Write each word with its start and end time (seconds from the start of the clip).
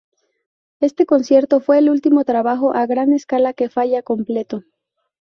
Este 0.79 1.05
concierto 1.05 1.59
fue 1.59 1.77
el 1.77 1.87
último 1.91 2.25
trabajo 2.25 2.73
a 2.73 2.87
gran 2.87 3.13
escala 3.13 3.53
que 3.53 3.69
Falla 3.69 4.01
completó. 4.01 4.63